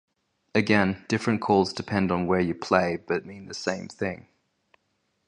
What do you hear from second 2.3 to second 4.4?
you play but mean the same thing.